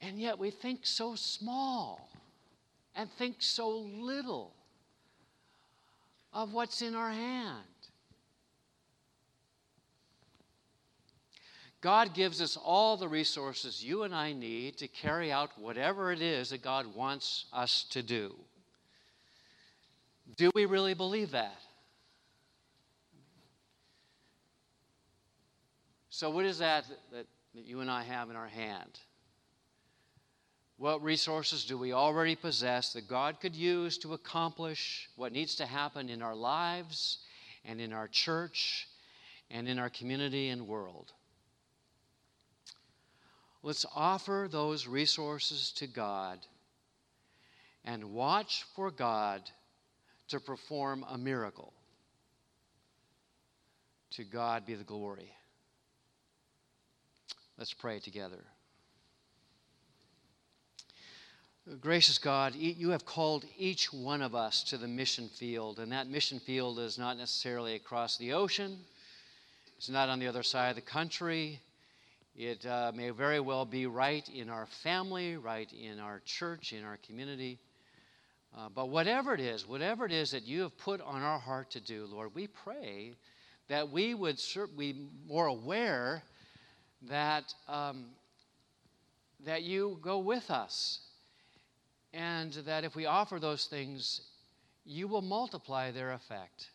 And 0.00 0.16
yet 0.16 0.38
we 0.38 0.52
think 0.52 0.86
so 0.86 1.16
small 1.16 2.09
and 2.94 3.10
think 3.12 3.36
so 3.38 3.70
little 3.70 4.54
of 6.32 6.52
what's 6.52 6.82
in 6.82 6.94
our 6.94 7.10
hand. 7.10 7.64
God 11.80 12.14
gives 12.14 12.42
us 12.42 12.58
all 12.62 12.96
the 12.96 13.08
resources 13.08 13.82
you 13.82 14.02
and 14.02 14.14
I 14.14 14.32
need 14.32 14.76
to 14.78 14.88
carry 14.88 15.32
out 15.32 15.50
whatever 15.58 16.12
it 16.12 16.20
is 16.20 16.50
that 16.50 16.62
God 16.62 16.94
wants 16.94 17.46
us 17.52 17.84
to 17.90 18.02
do. 18.02 18.34
Do 20.36 20.50
we 20.54 20.66
really 20.66 20.94
believe 20.94 21.30
that? 21.30 21.58
So, 26.10 26.28
what 26.28 26.44
is 26.44 26.58
that, 26.58 26.84
that 27.12 27.26
you 27.54 27.80
and 27.80 27.90
I 27.90 28.02
have 28.02 28.28
in 28.28 28.36
our 28.36 28.46
hand? 28.46 28.98
What 30.80 31.02
resources 31.02 31.66
do 31.66 31.76
we 31.76 31.92
already 31.92 32.34
possess 32.34 32.94
that 32.94 33.06
God 33.06 33.38
could 33.38 33.54
use 33.54 33.98
to 33.98 34.14
accomplish 34.14 35.10
what 35.14 35.30
needs 35.30 35.56
to 35.56 35.66
happen 35.66 36.08
in 36.08 36.22
our 36.22 36.34
lives 36.34 37.18
and 37.66 37.82
in 37.82 37.92
our 37.92 38.08
church 38.08 38.88
and 39.50 39.68
in 39.68 39.78
our 39.78 39.90
community 39.90 40.48
and 40.48 40.66
world? 40.66 41.12
Let's 43.62 43.84
offer 43.94 44.48
those 44.50 44.86
resources 44.86 45.70
to 45.72 45.86
God 45.86 46.38
and 47.84 48.14
watch 48.14 48.64
for 48.74 48.90
God 48.90 49.42
to 50.28 50.40
perform 50.40 51.04
a 51.10 51.18
miracle. 51.18 51.74
To 54.12 54.24
God 54.24 54.64
be 54.64 54.76
the 54.76 54.84
glory. 54.84 55.30
Let's 57.58 57.74
pray 57.74 57.98
together. 57.98 58.42
Gracious 61.78 62.18
God, 62.18 62.56
you 62.56 62.90
have 62.90 63.06
called 63.06 63.44
each 63.56 63.92
one 63.92 64.22
of 64.22 64.34
us 64.34 64.64
to 64.64 64.76
the 64.76 64.88
mission 64.88 65.28
field, 65.28 65.78
and 65.78 65.92
that 65.92 66.08
mission 66.08 66.40
field 66.40 66.80
is 66.80 66.98
not 66.98 67.16
necessarily 67.16 67.76
across 67.76 68.16
the 68.16 68.32
ocean, 68.32 68.80
it's 69.76 69.88
not 69.88 70.08
on 70.08 70.18
the 70.18 70.26
other 70.26 70.42
side 70.42 70.70
of 70.70 70.74
the 70.74 70.82
country. 70.82 71.60
It 72.34 72.66
uh, 72.66 72.90
may 72.92 73.10
very 73.10 73.38
well 73.38 73.64
be 73.64 73.86
right 73.86 74.28
in 74.28 74.50
our 74.50 74.66
family, 74.82 75.36
right 75.36 75.72
in 75.72 76.00
our 76.00 76.20
church, 76.24 76.72
in 76.72 76.82
our 76.82 76.98
community. 77.06 77.60
Uh, 78.56 78.68
but 78.74 78.88
whatever 78.88 79.32
it 79.32 79.40
is, 79.40 79.68
whatever 79.68 80.04
it 80.04 80.12
is 80.12 80.32
that 80.32 80.48
you 80.48 80.62
have 80.62 80.76
put 80.76 81.00
on 81.00 81.22
our 81.22 81.38
heart 81.38 81.70
to 81.70 81.80
do, 81.80 82.04
Lord, 82.10 82.34
we 82.34 82.48
pray 82.48 83.12
that 83.68 83.90
we 83.90 84.14
would 84.14 84.40
be 84.76 85.06
more 85.28 85.46
aware 85.46 86.24
that, 87.08 87.54
um, 87.68 88.06
that 89.44 89.62
you 89.62 90.00
go 90.02 90.18
with 90.18 90.50
us. 90.50 91.00
And 92.12 92.52
that 92.52 92.84
if 92.84 92.96
we 92.96 93.06
offer 93.06 93.38
those 93.38 93.66
things, 93.66 94.22
you 94.84 95.06
will 95.06 95.22
multiply 95.22 95.90
their 95.90 96.12
effect. 96.12 96.70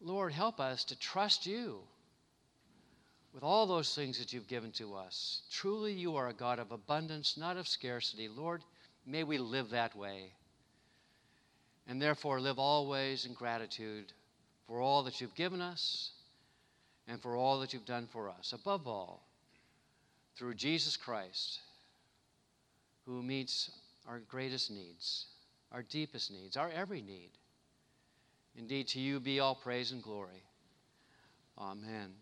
Lord, 0.00 0.32
help 0.32 0.60
us 0.60 0.84
to 0.84 0.98
trust 0.98 1.46
you 1.46 1.80
with 3.32 3.42
all 3.42 3.66
those 3.66 3.94
things 3.94 4.18
that 4.18 4.32
you've 4.32 4.48
given 4.48 4.72
to 4.72 4.94
us. 4.94 5.42
Truly, 5.50 5.92
you 5.92 6.16
are 6.16 6.28
a 6.28 6.34
God 6.34 6.58
of 6.58 6.72
abundance, 6.72 7.36
not 7.36 7.56
of 7.56 7.66
scarcity. 7.66 8.28
Lord, 8.28 8.62
May 9.06 9.22
we 9.22 9.38
live 9.38 9.70
that 9.70 9.94
way. 9.94 10.32
And 11.86 12.02
therefore, 12.02 12.40
live 12.40 12.58
always 12.58 13.24
in 13.24 13.34
gratitude 13.34 14.12
for 14.66 14.80
all 14.80 15.04
that 15.04 15.20
you've 15.20 15.36
given 15.36 15.60
us 15.60 16.10
and 17.06 17.22
for 17.22 17.36
all 17.36 17.60
that 17.60 17.72
you've 17.72 17.86
done 17.86 18.08
for 18.10 18.28
us. 18.28 18.52
Above 18.52 18.88
all, 18.88 19.22
through 20.36 20.54
Jesus 20.54 20.96
Christ, 20.96 21.60
who 23.06 23.22
meets 23.22 23.70
our 24.08 24.20
greatest 24.20 24.70
needs, 24.70 25.26
our 25.72 25.82
deepest 25.82 26.30
needs, 26.30 26.56
our 26.56 26.70
every 26.70 27.02
need. 27.02 27.30
Indeed, 28.56 28.88
to 28.88 29.00
you 29.00 29.20
be 29.20 29.40
all 29.40 29.54
praise 29.54 29.92
and 29.92 30.02
glory. 30.02 30.42
Amen. 31.58 32.12